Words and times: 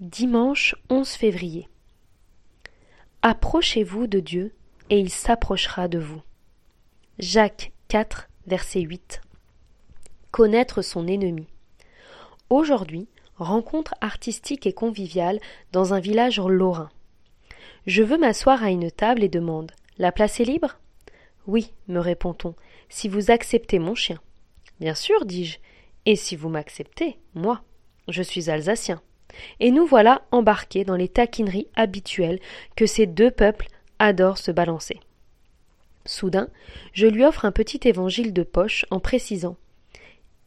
Dimanche 0.00 0.76
11 0.90 1.08
février. 1.08 1.68
Approchez-vous 3.22 4.06
de 4.06 4.20
Dieu, 4.20 4.54
et 4.90 5.00
il 5.00 5.10
s'approchera 5.10 5.88
de 5.88 5.98
vous. 5.98 6.22
Jacques 7.18 7.72
4, 7.88 8.28
verset 8.46 8.82
8. 8.82 9.20
Connaître 10.30 10.82
son 10.82 11.08
ennemi. 11.08 11.48
Aujourd'hui, 12.48 13.08
rencontre 13.38 13.96
artistique 14.00 14.68
et 14.68 14.72
conviviale 14.72 15.40
dans 15.72 15.94
un 15.94 16.00
village 16.00 16.38
lorrain. 16.38 16.90
Je 17.88 18.04
veux 18.04 18.18
m'asseoir 18.18 18.62
à 18.62 18.70
une 18.70 18.92
table 18.92 19.24
et 19.24 19.28
demande 19.28 19.72
La 19.98 20.12
place 20.12 20.38
est 20.38 20.44
libre? 20.44 20.78
Oui, 21.48 21.72
me 21.88 21.98
répond-on, 21.98 22.54
si 22.88 23.08
vous 23.08 23.32
acceptez 23.32 23.80
mon 23.80 23.96
chien. 23.96 24.20
Bien 24.78 24.94
sûr, 24.94 25.24
dis-je, 25.24 25.58
et 26.06 26.14
si 26.14 26.36
vous 26.36 26.50
m'acceptez, 26.50 27.18
moi. 27.34 27.62
Je 28.06 28.22
suis 28.22 28.48
alsacien 28.48 29.02
et 29.60 29.70
nous 29.70 29.86
voilà 29.86 30.22
embarqués 30.30 30.84
dans 30.84 30.96
les 30.96 31.08
taquineries 31.08 31.68
habituelles 31.76 32.40
que 32.76 32.86
ces 32.86 33.06
deux 33.06 33.30
peuples 33.30 33.68
adorent 33.98 34.38
se 34.38 34.50
balancer. 34.50 35.00
Soudain, 36.04 36.48
je 36.92 37.06
lui 37.06 37.24
offre 37.24 37.44
un 37.44 37.52
petit 37.52 37.86
évangile 37.86 38.32
de 38.32 38.42
poche 38.42 38.86
en 38.90 39.00
précisant 39.00 39.56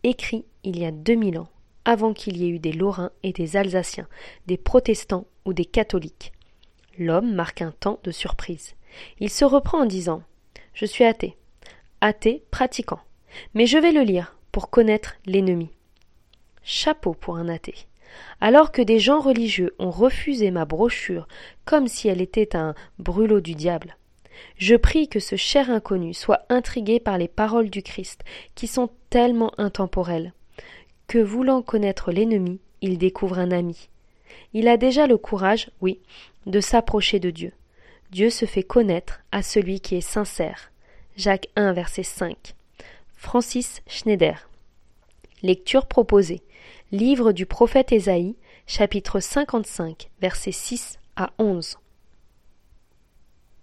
écrit 0.04 0.46
il 0.64 0.80
y 0.80 0.86
a 0.86 0.92
deux 0.92 1.16
mille 1.16 1.40
ans, 1.40 1.50
avant 1.86 2.14
qu'il 2.14 2.38
y 2.38 2.46
ait 2.46 2.50
eu 2.50 2.60
des 2.60 2.74
Lorrains 2.74 3.12
et 3.24 3.34
des 3.34 3.58
Alsaciens, 3.58 4.08
des 4.48 4.58
protestants 4.58 5.26
ou 5.46 5.54
des 5.54 5.66
catholiques. 5.66 6.32
L'homme 6.98 7.34
marque 7.34 7.62
un 7.62 7.72
temps 7.72 8.00
de 8.04 8.12
surprise. 8.12 8.76
Il 9.20 9.30
se 9.30 9.46
reprend 9.46 9.82
en 9.82 9.86
disant 9.86 10.24
Je 10.74 10.86
suis 10.86 11.04
athée. 11.04 11.38
Athée 12.02 12.44
pratiquant. 12.52 13.00
Mais 13.54 13.66
je 13.66 13.78
vais 13.78 13.92
le 13.92 14.02
lire 14.02 14.38
pour 14.52 14.70
connaître 14.70 15.16
l'ennemi. 15.26 15.70
Chapeau 16.64 17.14
pour 17.14 17.38
un 17.38 17.48
athée. 17.48 17.76
Alors 18.40 18.72
que 18.72 18.82
des 18.82 19.00
gens 19.00 19.20
religieux 19.20 19.74
ont 19.80 19.92
refusé 19.92 20.52
ma 20.52 20.66
brochure 20.66 21.28
comme 21.66 21.88
si 21.88 22.08
elle 22.08 22.22
était 22.22 22.56
un 22.56 22.74
brûlot 23.00 23.42
du 23.42 23.56
diable. 23.56 23.98
Je 24.58 24.76
prie 24.76 25.08
que 25.08 25.20
ce 25.20 25.36
cher 25.36 25.70
inconnu 25.70 26.14
soit 26.14 26.46
intrigué 26.50 27.00
par 27.00 27.18
les 27.18 27.28
paroles 27.28 27.70
du 27.70 27.84
Christ, 27.84 28.22
qui 28.56 28.68
sont 28.68 28.90
tellement 29.10 29.52
intemporelles, 29.58 30.34
que 31.08 31.20
voulant 31.20 31.62
connaître 31.62 32.12
l'ennemi, 32.12 32.60
il 32.82 32.98
découvre 32.98 33.40
un 33.40 33.52
ami. 33.52 33.90
Il 34.54 34.68
a 34.68 34.78
déjà 34.78 35.08
le 35.08 35.18
courage, 35.18 35.70
oui, 35.82 36.00
de 36.46 36.60
s'approcher 36.60 37.20
de 37.20 37.30
Dieu. 37.30 37.54
Dieu 38.12 38.30
se 38.30 38.46
fait 38.46 38.64
connaître 38.64 39.22
à 39.32 39.42
celui 39.42 39.80
qui 39.80 39.96
est 39.96 40.02
sincère. 40.02 40.72
Jacques 41.16 41.48
1, 41.56 41.74
verset 41.74 42.04
5. 42.04 42.56
Francis 43.16 43.82
Schneider. 43.88 44.50
Lecture 45.44 45.88
proposée. 45.88 46.44
Livre 46.92 47.32
du 47.32 47.48
prophète 47.48 47.92
Ésaïe, 47.92 48.36
chapitre 48.68 49.20
55, 49.20 50.12
versets 50.22 50.52
6 50.52 51.00
à 51.16 51.32
11. 51.40 51.78